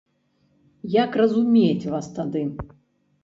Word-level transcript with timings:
Як 1.03 1.11
разумець 1.21 1.89
вас 1.97 2.07
тады? 2.17 2.41